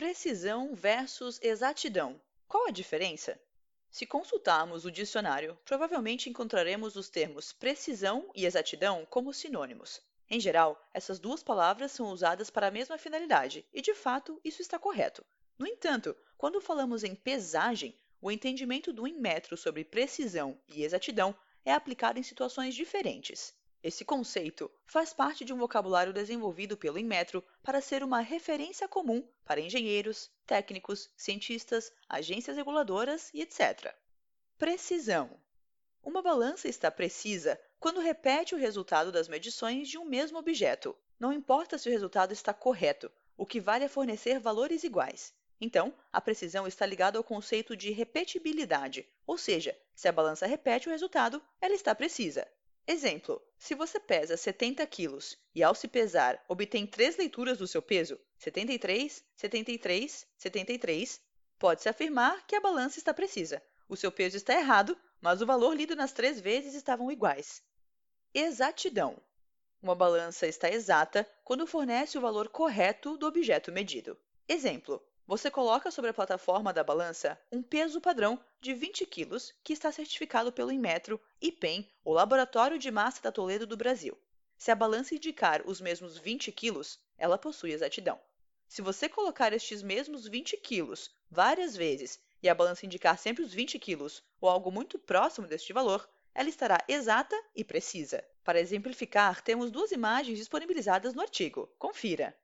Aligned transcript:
Precisão 0.00 0.74
versus 0.74 1.38
exatidão. 1.42 2.18
Qual 2.48 2.66
a 2.66 2.70
diferença? 2.70 3.38
Se 3.90 4.06
consultarmos 4.06 4.86
o 4.86 4.90
dicionário, 4.90 5.58
provavelmente 5.62 6.30
encontraremos 6.30 6.96
os 6.96 7.10
termos 7.10 7.52
precisão 7.52 8.30
e 8.34 8.46
exatidão 8.46 9.06
como 9.10 9.34
sinônimos. 9.34 10.00
Em 10.30 10.40
geral, 10.40 10.82
essas 10.94 11.18
duas 11.18 11.42
palavras 11.42 11.92
são 11.92 12.06
usadas 12.06 12.48
para 12.48 12.68
a 12.68 12.70
mesma 12.70 12.96
finalidade, 12.96 13.62
e 13.74 13.82
de 13.82 13.92
fato 13.92 14.40
isso 14.42 14.62
está 14.62 14.78
correto. 14.78 15.22
No 15.58 15.66
entanto, 15.66 16.16
quando 16.38 16.62
falamos 16.62 17.04
em 17.04 17.14
pesagem, 17.14 17.94
o 18.22 18.30
entendimento 18.30 18.94
do 18.94 19.06
Inmetro 19.06 19.54
sobre 19.54 19.84
precisão 19.84 20.58
e 20.66 20.82
exatidão 20.82 21.36
é 21.62 21.74
aplicado 21.74 22.18
em 22.18 22.22
situações 22.22 22.74
diferentes. 22.74 23.52
Esse 23.82 24.04
conceito 24.04 24.70
faz 24.84 25.14
parte 25.14 25.42
de 25.42 25.54
um 25.54 25.56
vocabulário 25.56 26.12
desenvolvido 26.12 26.76
pelo 26.76 26.98
Inmetro 26.98 27.42
para 27.62 27.80
ser 27.80 28.02
uma 28.02 28.20
referência 28.20 28.86
comum 28.86 29.26
para 29.42 29.60
engenheiros, 29.60 30.30
técnicos, 30.46 31.10
cientistas, 31.16 31.90
agências 32.06 32.58
reguladoras 32.58 33.30
e 33.32 33.40
etc. 33.40 33.94
Precisão. 34.58 35.40
Uma 36.02 36.20
balança 36.20 36.68
está 36.68 36.90
precisa 36.90 37.58
quando 37.78 38.00
repete 38.00 38.54
o 38.54 38.58
resultado 38.58 39.10
das 39.10 39.28
medições 39.28 39.88
de 39.88 39.96
um 39.96 40.04
mesmo 40.04 40.38
objeto. 40.38 40.94
Não 41.18 41.32
importa 41.32 41.78
se 41.78 41.88
o 41.88 41.92
resultado 41.92 42.32
está 42.32 42.52
correto, 42.52 43.10
o 43.34 43.46
que 43.46 43.62
vale 43.62 43.84
é 43.84 43.88
fornecer 43.88 44.38
valores 44.38 44.84
iguais. 44.84 45.32
Então, 45.58 45.94
a 46.12 46.20
precisão 46.20 46.66
está 46.66 46.84
ligada 46.84 47.16
ao 47.16 47.24
conceito 47.24 47.74
de 47.74 47.90
repetibilidade, 47.90 49.08
ou 49.26 49.38
seja, 49.38 49.74
se 49.94 50.06
a 50.06 50.12
balança 50.12 50.46
repete 50.46 50.88
o 50.88 50.90
resultado, 50.90 51.42
ela 51.60 51.74
está 51.74 51.94
precisa. 51.94 52.46
Exemplo: 52.86 53.40
se 53.58 53.74
você 53.74 54.00
pesa 54.00 54.36
70 54.36 54.86
quilos 54.86 55.38
e 55.54 55.62
ao 55.62 55.74
se 55.74 55.86
pesar 55.86 56.42
obtém 56.48 56.86
três 56.86 57.16
leituras 57.16 57.58
do 57.58 57.66
seu 57.66 57.80
peso, 57.80 58.18
73, 58.38 59.24
73, 59.36 60.26
73, 60.36 61.20
pode-se 61.58 61.88
afirmar 61.88 62.46
que 62.46 62.56
a 62.56 62.60
balança 62.60 62.98
está 62.98 63.12
precisa. 63.12 63.62
O 63.88 63.96
seu 63.96 64.10
peso 64.10 64.36
está 64.36 64.54
errado, 64.54 64.96
mas 65.20 65.42
o 65.42 65.46
valor 65.46 65.76
lido 65.76 65.94
nas 65.94 66.12
três 66.12 66.40
vezes 66.40 66.74
estavam 66.74 67.10
iguais. 67.10 67.62
Exatidão. 68.32 69.20
Uma 69.82 69.94
balança 69.94 70.46
está 70.46 70.70
exata 70.70 71.28
quando 71.42 71.66
fornece 71.66 72.16
o 72.16 72.20
valor 72.20 72.48
correto 72.48 73.16
do 73.16 73.26
objeto 73.26 73.72
medido. 73.72 74.16
Exemplo: 74.48 75.02
você 75.30 75.48
coloca 75.48 75.92
sobre 75.92 76.10
a 76.10 76.12
plataforma 76.12 76.72
da 76.72 76.82
balança 76.82 77.40
um 77.52 77.62
peso 77.62 78.00
padrão 78.00 78.36
de 78.60 78.74
20 78.74 79.06
kg 79.06 79.38
que 79.62 79.72
está 79.72 79.92
certificado 79.92 80.50
pelo 80.50 80.72
Inmetro 80.72 81.20
IPEM, 81.40 81.88
o 82.04 82.12
Laboratório 82.12 82.76
de 82.76 82.90
Massa 82.90 83.22
da 83.22 83.30
Toledo 83.30 83.64
do 83.64 83.76
Brasil. 83.76 84.18
Se 84.58 84.72
a 84.72 84.74
balança 84.74 85.14
indicar 85.14 85.62
os 85.64 85.80
mesmos 85.80 86.18
20 86.18 86.50
kg, 86.50 86.80
ela 87.16 87.38
possui 87.38 87.70
exatidão. 87.70 88.18
Se 88.66 88.82
você 88.82 89.08
colocar 89.08 89.52
estes 89.52 89.84
mesmos 89.84 90.26
20 90.26 90.56
kg 90.56 90.94
várias 91.30 91.76
vezes 91.76 92.18
e 92.42 92.48
a 92.48 92.54
balança 92.54 92.84
indicar 92.84 93.16
sempre 93.16 93.44
os 93.44 93.54
20 93.54 93.78
kg 93.78 94.08
ou 94.40 94.48
algo 94.48 94.72
muito 94.72 94.98
próximo 94.98 95.46
deste 95.46 95.72
valor, 95.72 96.10
ela 96.34 96.48
estará 96.48 96.82
exata 96.88 97.40
e 97.54 97.62
precisa. 97.62 98.24
Para 98.42 98.58
exemplificar, 98.58 99.42
temos 99.42 99.70
duas 99.70 99.92
imagens 99.92 100.38
disponibilizadas 100.38 101.14
no 101.14 101.22
artigo. 101.22 101.72
Confira. 101.78 102.36